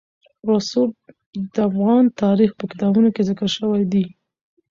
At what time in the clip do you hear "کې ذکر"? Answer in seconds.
3.15-3.49